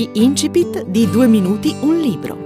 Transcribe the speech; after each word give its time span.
Gli 0.00 0.08
incipit 0.14 0.86
di 0.86 1.10
Due 1.10 1.26
minuti 1.26 1.76
un 1.78 1.98
libro. 1.98 2.38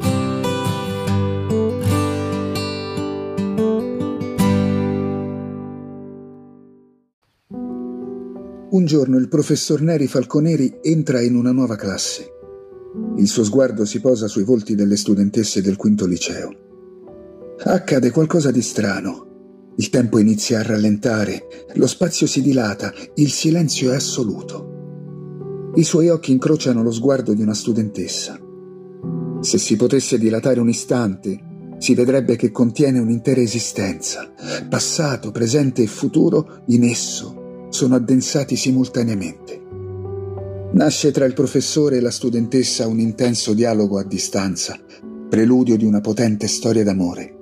Un 8.71 8.85
giorno 8.85 9.19
il 9.19 9.29
professor 9.29 9.83
Neri 9.83 10.09
Falconeri 10.09 10.79
entra 10.83 11.21
in 11.21 11.37
una 11.37 11.53
nuova 11.53 11.77
classe. 11.77 12.27
Il 13.19 13.29
suo 13.29 13.45
sguardo 13.45 13.85
si 13.85 14.01
posa 14.01 14.27
sui 14.27 14.43
volti 14.43 14.75
delle 14.75 14.97
studentesse 14.97 15.63
del 15.63 15.77
quinto 15.77 16.07
liceo. 16.07 16.53
Accade 17.63 18.11
qualcosa 18.11 18.51
di 18.51 18.63
strano. 18.63 19.75
Il 19.77 19.91
tempo 19.91 20.19
inizia 20.19 20.59
a 20.59 20.65
rallentare, 20.65 21.47
lo 21.75 21.87
spazio 21.87 22.27
si 22.27 22.43
dilata, 22.43 22.93
il 23.15 23.31
silenzio 23.31 23.93
è 23.93 23.95
assoluto. 23.95 24.74
I 25.77 25.83
suoi 25.83 26.09
occhi 26.09 26.31
incrociano 26.31 26.85
lo 26.85 26.93
sguardo 26.93 27.35
di 27.35 27.43
una 27.43 27.53
studentessa. 27.53 28.39
Se 29.41 29.59
si 29.59 29.75
potesse 29.75 30.19
dilatare 30.19 30.61
un 30.61 30.69
istante, 30.69 31.77
si 31.79 31.95
vedrebbe 31.95 32.37
che 32.37 32.53
contiene 32.53 33.01
un'intera 33.01 33.41
esistenza. 33.41 34.33
Passato, 34.69 35.33
presente 35.33 35.83
e 35.83 35.89
futuro 35.89 36.63
in 36.69 36.85
esso 36.85 37.67
sono 37.71 37.97
addensati 37.97 38.55
simultaneamente. 38.55 39.63
Nasce 40.75 41.11
tra 41.11 41.25
il 41.25 41.35
professore 41.35 41.97
e 41.97 42.01
la 42.01 42.13
studentessa 42.13 42.87
un 42.87 43.01
intenso 43.01 43.53
dialogo 43.53 43.99
a 43.99 44.05
distanza, 44.05 44.79
preludio 45.29 45.77
di 45.77 45.85
una 45.85 46.01
potente 46.01 46.47
storia 46.47 46.85
d'amore. 46.85 47.37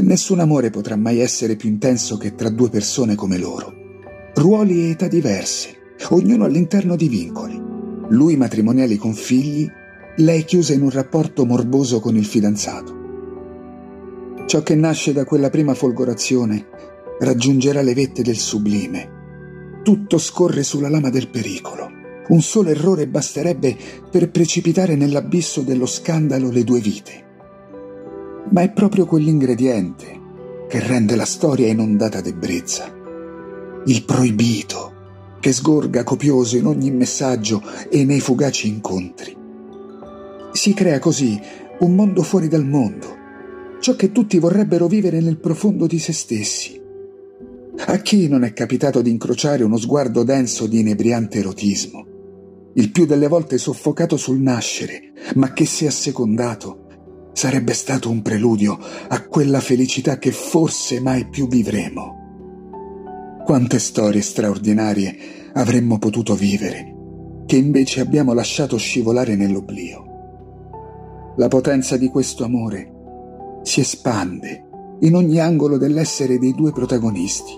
Nessun 0.00 0.40
amore 0.40 0.68
potrà 0.68 0.96
mai 0.96 1.20
essere 1.20 1.56
più 1.56 1.70
intenso 1.70 2.18
che 2.18 2.34
tra 2.34 2.50
due 2.50 2.68
persone 2.68 3.14
come 3.14 3.38
loro. 3.38 3.72
Ruoli 4.34 4.82
e 4.84 4.90
età 4.90 5.08
diverse, 5.08 5.79
ognuno 6.08 6.44
all'interno 6.44 6.96
di 6.96 7.08
vincoli. 7.08 7.60
Lui 8.08 8.36
matrimoniali 8.36 8.96
con 8.96 9.14
figli, 9.14 9.70
lei 10.16 10.44
chiusa 10.44 10.72
in 10.72 10.82
un 10.82 10.90
rapporto 10.90 11.46
morboso 11.46 12.00
con 12.00 12.16
il 12.16 12.24
fidanzato. 12.24 12.98
Ciò 14.46 14.62
che 14.62 14.74
nasce 14.74 15.12
da 15.12 15.24
quella 15.24 15.48
prima 15.48 15.74
folgorazione 15.74 16.66
raggiungerà 17.20 17.82
le 17.82 17.94
vette 17.94 18.22
del 18.22 18.36
sublime. 18.36 19.18
Tutto 19.82 20.18
scorre 20.18 20.62
sulla 20.62 20.88
lama 20.88 21.10
del 21.10 21.28
pericolo. 21.28 21.88
Un 22.28 22.40
solo 22.42 22.70
errore 22.70 23.06
basterebbe 23.06 23.76
per 24.10 24.30
precipitare 24.30 24.96
nell'abisso 24.96 25.62
dello 25.62 25.86
scandalo 25.86 26.50
le 26.50 26.64
due 26.64 26.80
vite. 26.80 27.24
Ma 28.50 28.62
è 28.62 28.70
proprio 28.70 29.06
quell'ingrediente 29.06 30.18
che 30.68 30.80
rende 30.80 31.16
la 31.16 31.24
storia 31.24 31.68
inondata 31.68 32.20
d'ebbrezza. 32.20 32.92
Il 33.86 34.04
proibito, 34.04 34.92
che 35.40 35.52
sgorga 35.52 36.04
copioso 36.04 36.56
in 36.56 36.66
ogni 36.66 36.90
messaggio 36.90 37.62
e 37.88 38.04
nei 38.04 38.20
fugaci 38.20 38.68
incontri. 38.68 39.36
Si 40.52 40.74
crea 40.74 40.98
così 40.98 41.40
un 41.80 41.94
mondo 41.94 42.22
fuori 42.22 42.48
dal 42.48 42.66
mondo, 42.66 43.16
ciò 43.80 43.96
che 43.96 44.12
tutti 44.12 44.38
vorrebbero 44.38 44.86
vivere 44.86 45.20
nel 45.20 45.38
profondo 45.38 45.86
di 45.86 45.98
se 45.98 46.12
stessi. 46.12 46.78
A 47.86 47.96
chi 47.98 48.28
non 48.28 48.44
è 48.44 48.52
capitato 48.52 49.00
di 49.00 49.10
incrociare 49.10 49.64
uno 49.64 49.78
sguardo 49.78 50.22
denso 50.22 50.66
di 50.66 50.80
inebriante 50.80 51.38
erotismo, 51.38 52.06
il 52.74 52.90
più 52.90 53.06
delle 53.06 53.26
volte 53.26 53.56
soffocato 53.56 54.16
sul 54.16 54.38
nascere, 54.38 55.12
ma 55.36 55.52
che 55.52 55.64
se 55.64 55.86
assecondato 55.86 56.86
sarebbe 57.32 57.72
stato 57.72 58.10
un 58.10 58.20
preludio 58.20 58.78
a 59.08 59.22
quella 59.24 59.60
felicità 59.60 60.18
che 60.18 60.30
forse 60.30 61.00
mai 61.00 61.26
più 61.28 61.48
vivremo. 61.48 62.19
Quante 63.50 63.80
storie 63.80 64.20
straordinarie 64.20 65.16
avremmo 65.54 65.98
potuto 65.98 66.36
vivere, 66.36 66.94
che 67.46 67.56
invece 67.56 67.98
abbiamo 67.98 68.32
lasciato 68.32 68.76
scivolare 68.76 69.34
nell'oblio. 69.34 70.04
La 71.36 71.48
potenza 71.48 71.96
di 71.96 72.06
questo 72.06 72.44
amore 72.44 72.92
si 73.64 73.80
espande 73.80 74.68
in 75.00 75.16
ogni 75.16 75.40
angolo 75.40 75.78
dell'essere 75.78 76.38
dei 76.38 76.54
due 76.54 76.70
protagonisti. 76.70 77.50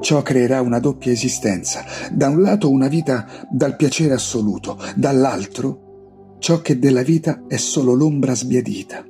Ciò 0.00 0.22
creerà 0.22 0.60
una 0.60 0.78
doppia 0.78 1.10
esistenza, 1.10 1.84
da 2.12 2.28
un 2.28 2.40
lato 2.40 2.70
una 2.70 2.86
vita 2.86 3.48
dal 3.50 3.74
piacere 3.74 4.14
assoluto, 4.14 4.78
dall'altro 4.94 6.36
ciò 6.38 6.60
che 6.60 6.78
della 6.78 7.02
vita 7.02 7.46
è 7.48 7.56
solo 7.56 7.94
l'ombra 7.94 8.36
sbiadita. 8.36 9.04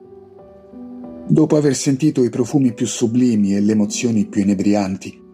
Dopo 1.28 1.56
aver 1.56 1.76
sentito 1.76 2.24
i 2.24 2.30
profumi 2.30 2.72
più 2.72 2.86
sublimi 2.86 3.54
e 3.54 3.60
le 3.60 3.72
emozioni 3.72 4.24
più 4.24 4.40
inebrianti, 4.40 5.26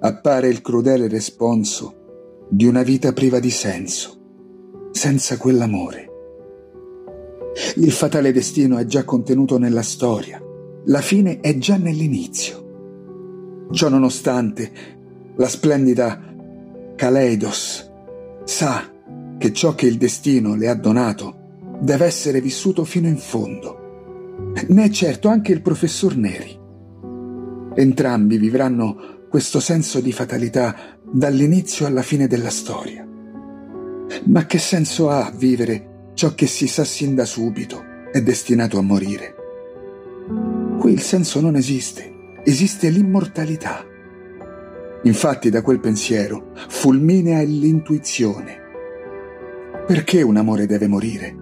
appare 0.00 0.48
il 0.48 0.62
crudele 0.62 1.08
responso 1.08 2.46
di 2.48 2.64
una 2.64 2.82
vita 2.82 3.12
priva 3.12 3.38
di 3.38 3.50
senso, 3.50 4.88
senza 4.92 5.36
quell'amore. 5.36 6.08
Il 7.76 7.92
fatale 7.92 8.32
destino 8.32 8.78
è 8.78 8.86
già 8.86 9.04
contenuto 9.04 9.58
nella 9.58 9.82
storia, 9.82 10.42
la 10.86 11.00
fine 11.00 11.40
è 11.40 11.58
già 11.58 11.76
nell'inizio. 11.76 13.68
Ciò 13.70 13.88
nonostante, 13.88 14.70
la 15.36 15.48
splendida 15.48 16.34
Kaleidos 16.96 17.90
sa 18.44 18.90
che 19.38 19.52
ciò 19.52 19.74
che 19.74 19.86
il 19.86 19.96
destino 19.96 20.54
le 20.54 20.68
ha 20.68 20.74
donato 20.74 21.36
deve 21.80 22.06
essere 22.06 22.40
vissuto 22.40 22.84
fino 22.84 23.06
in 23.06 23.16
fondo. 23.16 23.78
Ne 24.68 24.84
è 24.84 24.88
certo 24.88 25.28
anche 25.28 25.52
il 25.52 25.62
professor 25.62 26.16
Neri. 26.16 26.58
Entrambi 27.74 28.38
vivranno 28.38 29.19
questo 29.30 29.60
senso 29.60 30.00
di 30.00 30.10
fatalità 30.10 30.98
dall'inizio 31.04 31.86
alla 31.86 32.02
fine 32.02 32.26
della 32.26 32.50
storia. 32.50 33.06
Ma 34.24 34.44
che 34.44 34.58
senso 34.58 35.08
ha 35.08 35.32
vivere 35.32 36.08
ciò 36.14 36.34
che 36.34 36.48
si 36.48 36.66
sa 36.66 36.82
sin 36.82 37.14
da 37.14 37.24
subito 37.24 37.80
è 38.12 38.20
destinato 38.22 38.76
a 38.76 38.82
morire? 38.82 39.34
Qui 40.80 40.92
il 40.92 41.00
senso 41.00 41.40
non 41.40 41.54
esiste, 41.54 42.40
esiste 42.42 42.88
l'immortalità. 42.88 43.86
Infatti 45.04 45.48
da 45.48 45.62
quel 45.62 45.78
pensiero 45.78 46.50
fulminea 46.68 47.40
l'intuizione. 47.42 48.58
Perché 49.86 50.22
un 50.22 50.38
amore 50.38 50.66
deve 50.66 50.88
morire? 50.88 51.36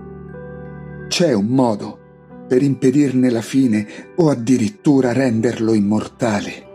C'è 1.09 1.33
un 1.33 1.47
modo 1.47 1.99
per 2.47 2.63
impedirne 2.63 3.31
la 3.31 3.41
fine 3.41 4.13
o 4.17 4.29
addirittura 4.29 5.15
renderlo 5.15 5.73
immortale. 5.73 6.68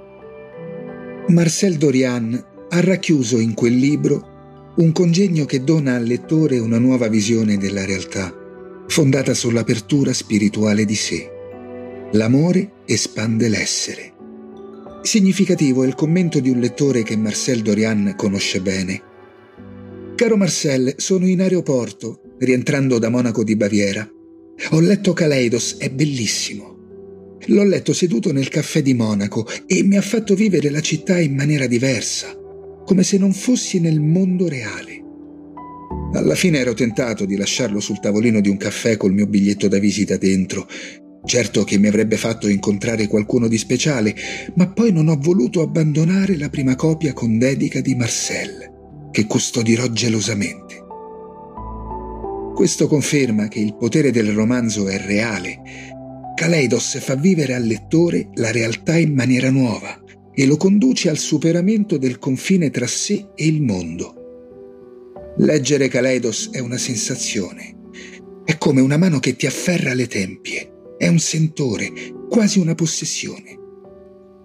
Marcel 1.27 1.77
Dorian 1.77 2.45
ha 2.69 2.79
racchiuso 2.81 3.39
in 3.39 3.53
quel 3.53 3.75
libro 3.75 4.73
un 4.75 4.91
congegno 4.91 5.45
che 5.45 5.63
dona 5.63 5.95
al 5.95 6.03
lettore 6.03 6.59
una 6.59 6.79
nuova 6.79 7.07
visione 7.07 7.57
della 7.57 7.85
realtà, 7.85 8.33
fondata 8.87 9.33
sull'apertura 9.33 10.11
spirituale 10.11 10.83
di 10.83 10.95
sé. 10.95 11.31
L'amore 12.11 12.73
espande 12.85 13.47
l'essere. 13.47 14.13
Significativo 15.01 15.83
è 15.83 15.87
il 15.87 15.95
commento 15.95 16.41
di 16.41 16.49
un 16.49 16.59
lettore 16.59 17.03
che 17.03 17.15
Marcel 17.15 17.61
Dorian 17.61 18.15
conosce 18.17 18.59
bene. 18.59 19.01
Caro 20.15 20.35
Marcel, 20.35 20.95
sono 20.97 21.25
in 21.25 21.41
aeroporto, 21.41 22.35
rientrando 22.39 22.99
da 22.99 23.09
Monaco 23.09 23.43
di 23.43 23.55
Baviera. 23.55 24.07
Ho 24.71 24.79
letto 24.81 25.13
Kaleidos, 25.13 25.77
è 25.77 25.89
bellissimo. 25.89 26.72
L'ho 27.47 27.63
letto 27.63 27.93
seduto 27.93 28.31
nel 28.31 28.47
caffè 28.47 28.81
di 28.81 28.93
Monaco 28.93 29.45
e 29.67 29.83
mi 29.83 29.97
ha 29.97 30.01
fatto 30.01 30.33
vivere 30.33 30.69
la 30.69 30.79
città 30.79 31.19
in 31.19 31.35
maniera 31.35 31.67
diversa, 31.67 32.33
come 32.85 33.03
se 33.03 33.17
non 33.17 33.33
fossi 33.33 33.79
nel 33.79 33.99
mondo 33.99 34.47
reale. 34.47 35.01
Alla 36.13 36.35
fine 36.35 36.59
ero 36.59 36.73
tentato 36.73 37.25
di 37.25 37.35
lasciarlo 37.35 37.79
sul 37.79 37.99
tavolino 37.99 38.39
di 38.39 38.47
un 38.47 38.57
caffè 38.57 38.97
col 38.97 39.13
mio 39.13 39.27
biglietto 39.27 39.67
da 39.67 39.79
visita 39.79 40.15
dentro. 40.15 40.67
Certo 41.25 41.63
che 41.63 41.77
mi 41.77 41.87
avrebbe 41.87 42.17
fatto 42.17 42.47
incontrare 42.47 43.07
qualcuno 43.07 43.47
di 43.47 43.57
speciale, 43.57 44.15
ma 44.55 44.67
poi 44.67 44.91
non 44.91 45.07
ho 45.07 45.17
voluto 45.19 45.61
abbandonare 45.61 46.37
la 46.37 46.49
prima 46.49 46.75
copia 46.75 47.13
con 47.13 47.37
dedica 47.37 47.81
di 47.81 47.95
Marcel, 47.95 49.09
che 49.11 49.25
custodirò 49.25 49.87
gelosamente. 49.89 50.81
Questo 52.53 52.87
conferma 52.87 53.47
che 53.47 53.59
il 53.59 53.75
potere 53.75 54.11
del 54.11 54.31
romanzo 54.31 54.87
è 54.87 54.97
reale 54.97 55.92
Kaleidos 56.35 56.97
fa 56.99 57.15
vivere 57.15 57.53
al 57.53 57.63
lettore 57.63 58.29
la 58.33 58.51
realtà 58.51 58.97
in 58.97 59.13
maniera 59.13 59.51
nuova 59.51 60.01
e 60.33 60.45
lo 60.45 60.57
conduce 60.57 61.09
al 61.09 61.17
superamento 61.17 61.97
del 61.97 62.17
confine 62.17 62.71
tra 62.71 62.87
sé 62.87 63.27
e 63.35 63.45
il 63.45 63.61
mondo. 63.61 65.33
Leggere 65.37 65.87
Kaleidos 65.87 66.49
è 66.51 66.59
una 66.59 66.77
sensazione. 66.77 67.75
È 68.43 68.57
come 68.57 68.81
una 68.81 68.97
mano 68.97 69.19
che 69.19 69.35
ti 69.35 69.45
afferra 69.45 69.93
le 69.93 70.07
tempie. 70.07 70.71
È 70.97 71.07
un 71.07 71.19
sentore, 71.19 71.91
quasi 72.29 72.59
una 72.59 72.75
possessione. 72.75 73.59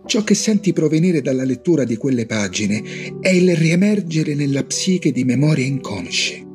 Ciò 0.05 0.25
che 0.25 0.35
senti 0.35 0.73
provenire 0.73 1.21
dalla 1.21 1.45
lettura 1.45 1.85
di 1.85 1.97
quelle 1.97 2.27
pagine 2.27 2.83
è 3.21 3.31
il 3.31 3.55
riemergere 3.57 4.35
nella 4.35 4.65
psiche 4.65 5.11
di 5.11 5.25
memorie 5.25 5.65
inconsce. 5.65 6.48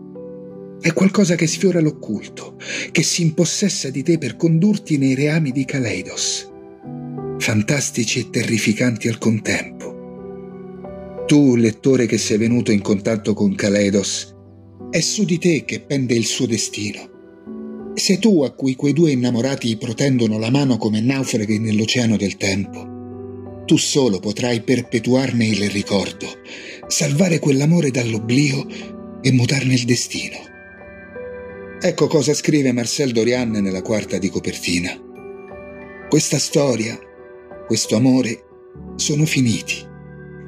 È 0.84 0.92
qualcosa 0.92 1.36
che 1.36 1.48
sfiora 1.48 1.80
l'occulto, 1.80 2.58
che 2.92 3.04
si 3.04 3.22
impossessa 3.22 3.90
di 3.90 4.04
te 4.04 4.18
per 4.18 4.36
condurti 4.36 4.98
nei 4.98 5.16
reami 5.16 5.52
di 5.52 5.64
Kaleidos, 5.64 6.52
fantastici 7.38 8.20
e 8.20 8.30
terrificanti 8.30 9.08
al 9.08 9.18
contempo. 9.18 11.24
Tu, 11.26 11.56
lettore 11.56 12.06
che 12.06 12.18
sei 12.18 12.38
venuto 12.38 12.74
in 12.74 12.82
contatto 12.82 13.34
con 13.34 13.56
Kaleidos, 13.56 14.36
È 14.90 15.00
su 15.00 15.24
di 15.24 15.38
te 15.38 15.64
che 15.64 15.80
pende 15.80 16.16
il 16.16 16.26
suo 16.26 16.46
destino. 16.46 17.94
Sei 17.94 18.20
tu 18.20 18.44
a 18.44 18.52
cui 18.52 18.76
quei 18.76 18.92
due 18.92 19.12
innamorati 19.12 19.78
protendono 19.78 20.38
la 20.38 20.50
mano 20.50 20.76
come 20.76 21.00
naufraghi 21.00 21.60
nell'oceano 21.60 22.18
del 22.18 22.36
tempo. 22.36 23.64
Tu 23.66 23.78
solo 23.78 24.20
potrai 24.20 24.60
perpetuarne 24.60 25.46
il 25.46 25.70
ricordo, 25.70 26.28
salvare 26.88 27.40
quell'amore 27.40 27.90
dall'oblio 27.90 28.68
e 29.22 29.32
mutarne 29.32 29.76
il 29.76 29.86
destino. 29.86 30.52
Ecco 31.86 32.08
cosa 32.08 32.34
scrive 32.34 32.72
Marcel 32.72 33.12
Dorian 33.12 33.52
nella 33.52 33.82
quarta 33.82 34.18
di 34.18 34.30
copertina. 34.30 34.98
Questa 36.08 36.40
storia, 36.40 36.98
questo 37.68 37.98
amore, 37.98 38.42
sono 38.96 39.26
finiti, 39.26 39.86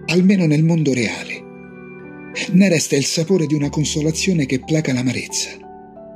almeno 0.06 0.46
nel 0.46 0.64
mondo 0.64 0.94
reale. 0.94 1.44
Ne 2.54 2.70
resta 2.70 2.96
il 2.96 3.04
sapore 3.04 3.48
di 3.48 3.54
una 3.54 3.68
consolazione 3.68 4.46
che 4.46 4.62
placa 4.62 4.94
l'amarezza, 4.94 5.50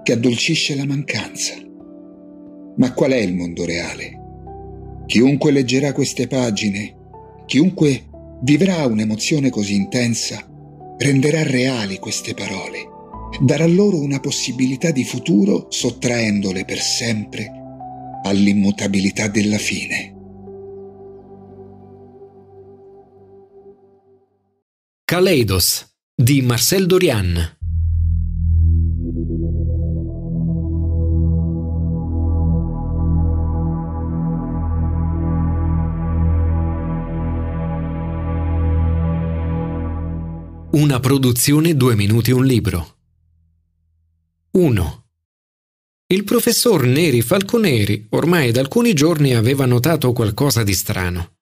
che 0.03 0.13
addolcisce 0.13 0.73
la 0.77 0.85
mancanza. 0.85 1.55
Ma 2.77 2.93
qual 2.93 3.11
è 3.11 3.17
il 3.17 3.35
mondo 3.35 3.65
reale? 3.65 4.21
Chiunque 5.05 5.51
leggerà 5.51 5.91
queste 5.91 6.27
pagine, 6.27 6.95
chiunque 7.45 8.05
vivrà 8.43 8.85
un'emozione 8.85 9.49
così 9.49 9.75
intensa, 9.75 10.49
renderà 10.97 11.43
reali 11.43 11.99
queste 11.99 12.33
parole, 12.33 12.98
darà 13.41 13.65
loro 13.67 13.99
una 13.99 14.19
possibilità 14.19 14.91
di 14.91 15.03
futuro 15.03 15.67
sottraendole 15.69 16.65
per 16.65 16.79
sempre 16.79 17.51
all'immutabilità 18.23 19.27
della 19.27 19.57
fine. 19.57 20.15
Kaleidos 25.05 25.87
di 26.13 26.41
Marcel 26.41 26.85
Dorian 26.85 27.57
Una 40.71 40.99
produzione 40.99 41.75
due 41.75 41.95
minuti 41.95 42.31
un 42.31 42.45
libro 42.45 42.98
1. 44.51 45.03
Il 46.11 46.23
professor 46.23 46.83
Neri 46.83 47.21
Falconeri 47.21 48.07
ormai 48.09 48.51
da 48.51 48.61
alcuni 48.61 48.93
giorni 48.93 49.35
aveva 49.35 49.67
notato 49.67 50.11
qualcosa 50.11 50.63
di 50.63 50.73
strano. 50.73 51.35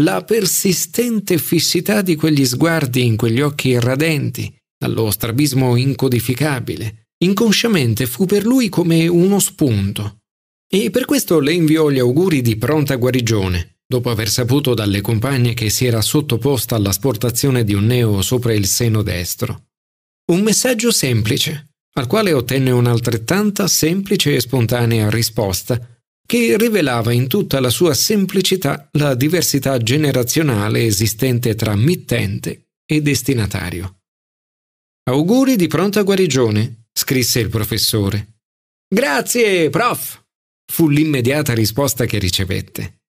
La 0.00 0.24
persistente 0.24 1.36
fissità 1.36 2.00
di 2.00 2.16
quegli 2.16 2.46
sguardi 2.46 3.04
in 3.04 3.16
quegli 3.16 3.42
occhi 3.42 3.78
radenti, 3.78 4.50
dallo 4.74 5.10
strabismo 5.10 5.76
incodificabile, 5.76 7.08
inconsciamente 7.18 8.06
fu 8.06 8.24
per 8.24 8.46
lui 8.46 8.70
come 8.70 9.06
uno 9.06 9.38
spunto. 9.38 10.20
E 10.66 10.88
per 10.88 11.04
questo 11.04 11.40
le 11.40 11.52
inviò 11.52 11.90
gli 11.90 11.98
auguri 11.98 12.40
di 12.40 12.56
pronta 12.56 12.96
guarigione, 12.96 13.80
dopo 13.86 14.08
aver 14.08 14.30
saputo 14.30 14.72
dalle 14.72 15.02
compagne 15.02 15.52
che 15.52 15.68
si 15.68 15.84
era 15.84 16.00
sottoposta 16.00 16.74
all'asportazione 16.74 17.64
di 17.64 17.74
un 17.74 17.84
neo 17.84 18.22
sopra 18.22 18.54
il 18.54 18.64
seno 18.64 19.02
destro. 19.02 19.66
Un 20.32 20.40
messaggio 20.40 20.90
semplice, 20.90 21.69
al 21.94 22.06
quale 22.06 22.32
ottenne 22.32 22.70
un'altrettanta 22.70 23.66
semplice 23.66 24.34
e 24.34 24.40
spontanea 24.40 25.10
risposta, 25.10 25.78
che 26.26 26.56
rivelava 26.56 27.12
in 27.12 27.26
tutta 27.26 27.58
la 27.58 27.70
sua 27.70 27.92
semplicità 27.92 28.88
la 28.92 29.14
diversità 29.14 29.78
generazionale 29.78 30.84
esistente 30.84 31.56
tra 31.56 31.74
mittente 31.74 32.68
e 32.86 33.02
destinatario. 33.02 34.02
Auguri 35.10 35.56
di 35.56 35.66
pronta 35.66 36.02
guarigione, 36.02 36.84
scrisse 36.92 37.40
il 37.40 37.48
professore. 37.48 38.42
Grazie, 38.88 39.70
prof, 39.70 40.22
fu 40.70 40.88
l'immediata 40.88 41.52
risposta 41.52 42.04
che 42.04 42.18
ricevette. 42.18 43.00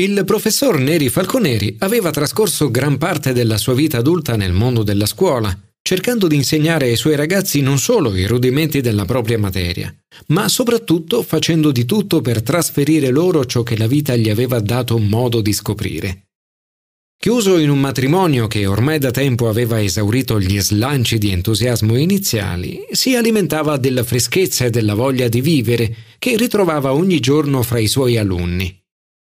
Il 0.00 0.24
professor 0.24 0.78
Neri 0.78 1.10
Falconeri 1.10 1.76
aveva 1.80 2.10
trascorso 2.10 2.70
gran 2.70 2.96
parte 2.96 3.34
della 3.34 3.58
sua 3.58 3.74
vita 3.74 3.98
adulta 3.98 4.36
nel 4.36 4.52
mondo 4.52 4.82
della 4.82 5.04
scuola, 5.04 5.54
cercando 5.90 6.28
di 6.28 6.36
insegnare 6.36 6.84
ai 6.84 6.94
suoi 6.94 7.16
ragazzi 7.16 7.60
non 7.62 7.76
solo 7.76 8.14
i 8.14 8.24
rudimenti 8.24 8.80
della 8.80 9.04
propria 9.04 9.40
materia, 9.40 9.92
ma 10.28 10.48
soprattutto 10.48 11.24
facendo 11.24 11.72
di 11.72 11.84
tutto 11.84 12.20
per 12.20 12.44
trasferire 12.44 13.10
loro 13.10 13.44
ciò 13.44 13.64
che 13.64 13.76
la 13.76 13.88
vita 13.88 14.14
gli 14.14 14.30
aveva 14.30 14.60
dato 14.60 14.96
modo 14.98 15.40
di 15.40 15.52
scoprire. 15.52 16.26
Chiuso 17.18 17.58
in 17.58 17.70
un 17.70 17.80
matrimonio 17.80 18.46
che 18.46 18.66
ormai 18.66 19.00
da 19.00 19.10
tempo 19.10 19.48
aveva 19.48 19.82
esaurito 19.82 20.38
gli 20.38 20.60
slanci 20.60 21.18
di 21.18 21.32
entusiasmo 21.32 21.96
iniziali, 21.96 22.86
si 22.92 23.16
alimentava 23.16 23.76
della 23.76 24.04
freschezza 24.04 24.66
e 24.66 24.70
della 24.70 24.94
voglia 24.94 25.26
di 25.26 25.40
vivere 25.40 25.92
che 26.20 26.36
ritrovava 26.36 26.92
ogni 26.92 27.18
giorno 27.18 27.64
fra 27.64 27.80
i 27.80 27.88
suoi 27.88 28.16
alunni. 28.16 28.80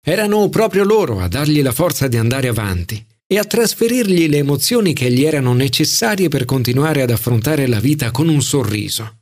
Erano 0.04 0.50
proprio 0.50 0.84
loro 0.84 1.20
a 1.20 1.28
dargli 1.28 1.62
la 1.62 1.72
forza 1.72 2.08
di 2.08 2.18
andare 2.18 2.48
avanti, 2.48 3.06
e 3.30 3.38
a 3.38 3.44
trasferirgli 3.44 4.30
le 4.30 4.38
emozioni 4.38 4.94
che 4.94 5.12
gli 5.12 5.26
erano 5.26 5.54
necessarie 5.54 6.30
per 6.30 6.46
continuare 6.46 7.02
ad 7.02 7.12
affrontare 7.12 7.68
la 7.68 7.82
vita 7.82 8.10
con 8.10 8.30
un 8.30 8.42
sorriso. 8.42 9.20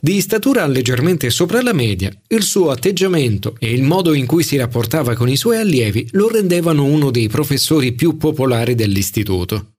Di 0.00 0.20
statura 0.20 0.64
leggermente 0.66 1.30
sopra 1.30 1.60
la 1.62 1.72
media, 1.72 2.12
il 2.28 2.42
suo 2.42 2.70
atteggiamento 2.70 3.56
e 3.58 3.72
il 3.72 3.82
modo 3.82 4.14
in 4.14 4.26
cui 4.26 4.44
si 4.44 4.56
rapportava 4.56 5.14
con 5.14 5.28
i 5.28 5.36
suoi 5.36 5.56
allievi 5.56 6.06
lo 6.12 6.28
rendevano 6.28 6.84
uno 6.84 7.10
dei 7.10 7.28
professori 7.28 7.92
più 7.92 8.16
popolari 8.16 8.76
dell'istituto. 8.76 9.72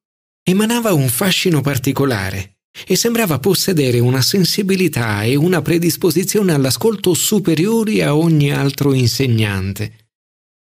Emanava 0.43 0.91
un 0.91 1.07
fascino 1.07 1.61
particolare 1.61 2.57
e 2.85 2.95
sembrava 2.95 3.39
possedere 3.39 3.99
una 3.99 4.21
sensibilità 4.21 5.23
e 5.23 5.35
una 5.35 5.61
predisposizione 5.61 6.51
all'ascolto 6.51 7.13
superiori 7.13 8.01
a 8.01 8.15
ogni 8.15 8.51
altro 8.51 8.93
insegnante 8.93 10.06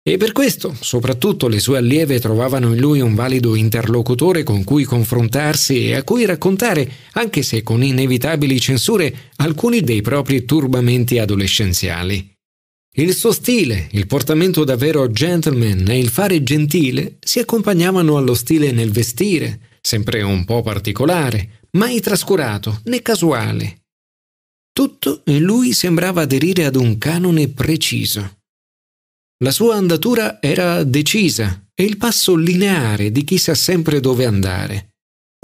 e 0.04 0.16
per 0.16 0.32
questo, 0.32 0.74
soprattutto, 0.80 1.46
le 1.46 1.60
sue 1.60 1.78
allieve 1.78 2.18
trovavano 2.18 2.72
in 2.72 2.80
lui 2.80 3.00
un 3.00 3.14
valido 3.14 3.54
interlocutore 3.54 4.42
con 4.42 4.64
cui 4.64 4.82
confrontarsi 4.82 5.86
e 5.86 5.94
a 5.94 6.02
cui 6.02 6.24
raccontare, 6.24 6.90
anche 7.12 7.42
se 7.42 7.62
con 7.62 7.84
inevitabili 7.84 8.58
censure, 8.58 9.30
alcuni 9.36 9.80
dei 9.82 10.00
propri 10.02 10.44
turbamenti 10.44 11.18
adolescenziali. 11.18 12.30
Il 12.94 13.14
suo 13.14 13.30
stile, 13.30 13.88
il 13.92 14.08
portamento 14.08 14.64
davvero 14.64 15.08
gentleman 15.08 15.88
e 15.88 15.98
il 15.98 16.08
fare 16.08 16.42
gentile 16.42 17.18
si 17.20 17.38
accompagnavano 17.38 18.16
allo 18.16 18.34
stile 18.34 18.72
nel 18.72 18.90
vestire, 18.90 19.78
sempre 19.80 20.20
un 20.22 20.44
po' 20.44 20.62
particolare, 20.62 21.60
mai 21.72 22.00
trascurato 22.00 22.80
né 22.84 23.00
casuale. 23.02 23.84
Tutto 24.72 25.22
in 25.26 25.42
lui 25.42 25.72
sembrava 25.74 26.22
aderire 26.22 26.64
ad 26.64 26.74
un 26.74 26.98
canone 26.98 27.48
preciso. 27.48 28.41
La 29.42 29.50
sua 29.50 29.74
andatura 29.74 30.40
era 30.40 30.84
decisa 30.84 31.66
e 31.74 31.82
il 31.82 31.96
passo 31.96 32.36
lineare 32.36 33.10
di 33.10 33.24
chi 33.24 33.38
sa 33.38 33.56
sempre 33.56 33.98
dove 33.98 34.24
andare. 34.24 34.94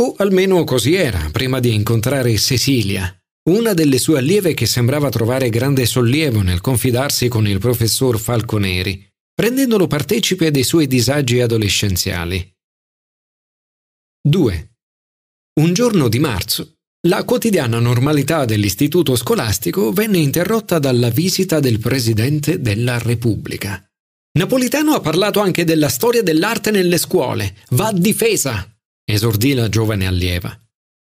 O 0.00 0.14
almeno 0.18 0.62
così 0.62 0.94
era 0.94 1.28
prima 1.32 1.58
di 1.58 1.74
incontrare 1.74 2.36
Cecilia, 2.38 3.12
una 3.50 3.74
delle 3.74 3.98
sue 3.98 4.18
allieve 4.18 4.54
che 4.54 4.66
sembrava 4.66 5.08
trovare 5.08 5.50
grande 5.50 5.84
sollievo 5.84 6.42
nel 6.42 6.60
confidarsi 6.60 7.26
con 7.26 7.48
il 7.48 7.58
professor 7.58 8.20
Falconeri, 8.20 9.04
rendendolo 9.34 9.88
partecipe 9.88 10.52
dei 10.52 10.62
suoi 10.62 10.86
disagi 10.86 11.40
adolescenziali. 11.40 12.54
2. 14.28 14.70
Un 15.60 15.72
giorno 15.72 16.08
di 16.08 16.20
marzo, 16.20 16.74
la 17.08 17.24
quotidiana 17.24 17.80
normalità 17.80 18.44
dell'istituto 18.44 19.16
scolastico 19.16 19.90
venne 19.92 20.18
interrotta 20.18 20.78
dalla 20.78 21.10
visita 21.10 21.58
del 21.58 21.80
Presidente 21.80 22.60
della 22.60 22.98
Repubblica. 22.98 23.87
Napolitano 24.38 24.92
ha 24.92 25.00
parlato 25.00 25.40
anche 25.40 25.64
della 25.64 25.88
storia 25.88 26.22
dell'arte 26.22 26.70
nelle 26.70 26.96
scuole. 26.96 27.56
Va 27.70 27.90
difesa, 27.90 28.72
esordì 29.04 29.52
la 29.52 29.68
giovane 29.68 30.06
allieva. 30.06 30.56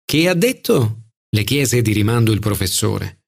Che 0.05 0.29
ha 0.29 0.35
detto? 0.35 1.01
le 1.35 1.43
chiese 1.43 1.83
di 1.83 1.93
rimando 1.93 2.31
il 2.31 2.39
professore. 2.39 3.25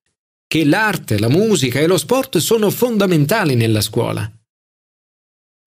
Che 0.46 0.64
l'arte, 0.64 1.18
la 1.18 1.28
musica 1.28 1.80
e 1.80 1.88
lo 1.88 1.98
sport 1.98 2.38
sono 2.38 2.70
fondamentali 2.70 3.56
nella 3.56 3.80
scuola. 3.80 4.30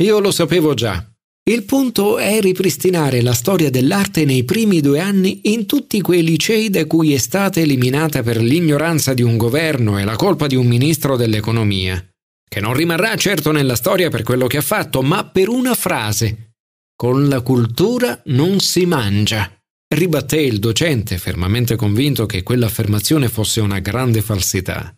Io 0.03 0.19
lo 0.19 0.31
sapevo 0.31 0.73
già. 0.73 1.05
Il 1.43 1.63
punto 1.63 2.17
è 2.17 2.39
ripristinare 2.39 3.21
la 3.21 3.33
storia 3.33 3.69
dell'arte 3.69 4.23
nei 4.23 4.45
primi 4.45 4.79
due 4.79 5.01
anni 5.01 5.51
in 5.51 5.65
tutti 5.65 5.99
quei 5.99 6.23
licei 6.23 6.69
da 6.69 6.85
cui 6.85 7.13
è 7.13 7.17
stata 7.17 7.59
eliminata 7.59 8.23
per 8.23 8.37
l'ignoranza 8.37 9.13
di 9.13 9.21
un 9.21 9.35
governo 9.35 9.99
e 9.99 10.05
la 10.05 10.15
colpa 10.15 10.47
di 10.47 10.55
un 10.55 10.65
ministro 10.65 11.17
dell'economia 11.17 12.08
che 12.49 12.59
non 12.59 12.73
rimarrà 12.73 13.15
certo 13.15 13.51
nella 13.51 13.75
storia 13.75 14.09
per 14.09 14.23
quello 14.23 14.47
che 14.47 14.57
ha 14.57 14.61
fatto, 14.61 15.01
ma 15.01 15.23
per 15.25 15.47
una 15.47 15.75
frase. 15.75 16.55
Con 16.95 17.29
la 17.29 17.41
cultura 17.41 18.21
non 18.25 18.59
si 18.59 18.85
mangia. 18.85 19.49
Ribatté 19.87 20.41
il 20.41 20.59
docente, 20.59 21.17
fermamente 21.17 21.75
convinto 21.75 22.25
che 22.25 22.43
quell'affermazione 22.43 23.29
fosse 23.29 23.61
una 23.61 23.79
grande 23.79 24.21
falsità. 24.21 24.93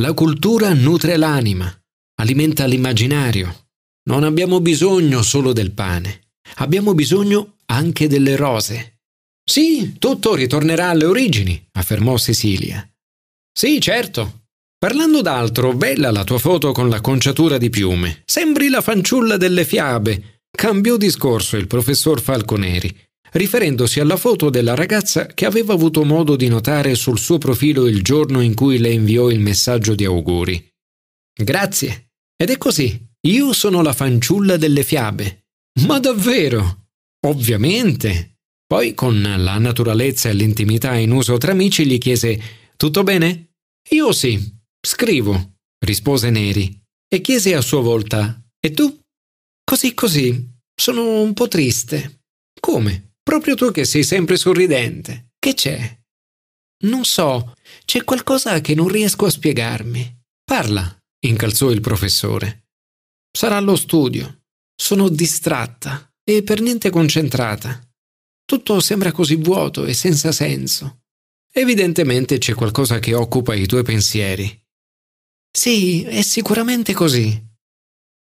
La 0.00 0.14
cultura 0.14 0.72
nutre 0.72 1.16
l'anima, 1.16 1.72
alimenta 2.20 2.64
l'immaginario. 2.64 3.68
Non 4.08 4.24
abbiamo 4.24 4.60
bisogno 4.60 5.22
solo 5.22 5.52
del 5.52 5.72
pane, 5.72 6.32
abbiamo 6.56 6.94
bisogno 6.94 7.58
anche 7.66 8.08
delle 8.08 8.36
rose. 8.36 9.00
Sì, 9.44 9.96
tutto 9.98 10.34
ritornerà 10.34 10.88
alle 10.88 11.04
origini, 11.04 11.68
affermò 11.72 12.16
Cecilia. 12.16 12.88
Sì, 13.52 13.80
certo. 13.80 14.39
Parlando 14.80 15.20
d'altro, 15.20 15.74
bella 15.74 16.10
la 16.10 16.24
tua 16.24 16.38
foto 16.38 16.72
con 16.72 16.88
la 16.88 17.02
conciatura 17.02 17.58
di 17.58 17.68
piume. 17.68 18.22
Sembri 18.24 18.70
la 18.70 18.80
fanciulla 18.80 19.36
delle 19.36 19.66
fiabe. 19.66 20.44
Cambiò 20.50 20.96
discorso 20.96 21.58
il 21.58 21.66
professor 21.66 22.18
Falconeri, 22.18 22.90
riferendosi 23.32 24.00
alla 24.00 24.16
foto 24.16 24.48
della 24.48 24.74
ragazza 24.74 25.26
che 25.26 25.44
aveva 25.44 25.74
avuto 25.74 26.02
modo 26.02 26.34
di 26.34 26.48
notare 26.48 26.94
sul 26.94 27.18
suo 27.18 27.36
profilo 27.36 27.86
il 27.86 28.02
giorno 28.02 28.40
in 28.40 28.54
cui 28.54 28.78
le 28.78 28.90
inviò 28.90 29.28
il 29.28 29.38
messaggio 29.40 29.94
di 29.94 30.06
auguri. 30.06 30.66
Grazie. 31.34 32.12
Ed 32.34 32.48
è 32.48 32.56
così. 32.56 33.06
Io 33.26 33.52
sono 33.52 33.82
la 33.82 33.92
fanciulla 33.92 34.56
delle 34.56 34.82
fiabe. 34.82 35.48
Ma 35.82 36.00
davvero? 36.00 36.86
Ovviamente. 37.26 38.38
Poi, 38.66 38.94
con 38.94 39.20
la 39.20 39.58
naturalezza 39.58 40.30
e 40.30 40.32
l'intimità 40.32 40.94
in 40.94 41.10
uso 41.10 41.36
tra 41.36 41.52
amici, 41.52 41.84
gli 41.84 41.98
chiese 41.98 42.40
Tutto 42.78 43.02
bene? 43.02 43.56
Io 43.90 44.12
sì. 44.12 44.58
Scrivo, 44.82 45.56
rispose 45.84 46.30
Neri, 46.30 46.80
e 47.06 47.20
chiese 47.20 47.54
a 47.54 47.60
sua 47.60 47.80
volta 47.80 48.42
E 48.58 48.70
tu? 48.70 48.98
Così 49.64 49.94
così. 49.94 50.58
Sono 50.74 51.20
un 51.20 51.34
po' 51.34 51.48
triste. 51.48 52.22
Come? 52.58 53.14
Proprio 53.22 53.54
tu 53.54 53.70
che 53.70 53.84
sei 53.84 54.02
sempre 54.04 54.36
sorridente. 54.36 55.32
Che 55.38 55.54
c'è? 55.54 55.98
Non 56.84 57.04
so, 57.04 57.54
c'è 57.84 58.04
qualcosa 58.04 58.60
che 58.60 58.74
non 58.74 58.88
riesco 58.88 59.26
a 59.26 59.30
spiegarmi. 59.30 60.18
Parla, 60.44 60.98
incalzò 61.26 61.70
il 61.70 61.80
professore. 61.80 62.68
Sarà 63.30 63.60
lo 63.60 63.76
studio. 63.76 64.44
Sono 64.74 65.08
distratta 65.08 66.10
e 66.24 66.42
per 66.42 66.60
niente 66.60 66.90
concentrata. 66.90 67.80
Tutto 68.44 68.80
sembra 68.80 69.12
così 69.12 69.36
vuoto 69.36 69.84
e 69.84 69.94
senza 69.94 70.32
senso. 70.32 71.02
Evidentemente 71.52 72.38
c'è 72.38 72.54
qualcosa 72.54 72.98
che 72.98 73.14
occupa 73.14 73.54
i 73.54 73.66
tuoi 73.66 73.82
pensieri. 73.82 74.68
Sì, 75.50 76.04
è 76.04 76.22
sicuramente 76.22 76.92
così. 76.92 77.48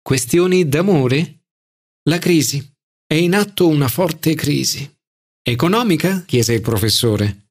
Questioni 0.01 0.69
d'amore? 0.69 1.47
La 2.09 2.19
crisi. 2.19 2.65
È 3.07 3.15
in 3.15 3.35
atto 3.35 3.69
una 3.69 3.89
forte 3.89 4.35
crisi. 4.35 4.89
Economica? 5.43 6.23
chiese 6.25 6.55
il 6.55 6.61
professore. 6.61 7.49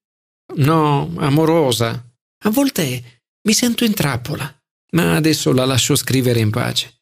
No, 0.56 1.14
amorosa. 1.18 1.92
A 2.46 2.50
volte 2.50 3.24
mi 3.48 3.54
sento 3.54 3.84
in 3.84 3.94
trappola, 3.94 4.56
ma 4.94 5.16
adesso 5.16 5.52
la 5.52 5.66
lascio 5.66 5.96
scrivere 5.96 6.40
in 6.40 6.50
pace. 6.50 7.02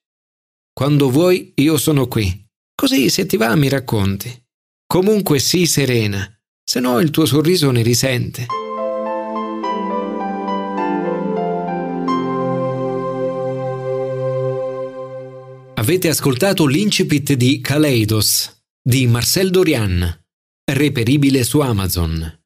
Quando 0.73 1.09
vuoi 1.09 1.53
io 1.55 1.77
sono 1.77 2.07
qui, 2.07 2.45
così 2.73 3.09
se 3.09 3.25
ti 3.25 3.37
va 3.37 3.55
mi 3.55 3.69
racconti. 3.69 4.43
Comunque 4.85 5.39
sii 5.39 5.65
serena, 5.65 6.29
se 6.63 6.79
no 6.79 6.99
il 6.99 7.11
tuo 7.11 7.25
sorriso 7.25 7.71
ne 7.71 7.81
risente. 7.81 8.64
Avete 15.85 16.09
ascoltato 16.09 16.65
l'incipit 16.65 17.33
di 17.33 17.61
Kaleidos 17.61 18.63
di 18.81 19.05
Marcel 19.05 19.51
Dorian, 19.51 20.25
reperibile 20.63 21.43
su 21.43 21.59
Amazon. 21.59 22.44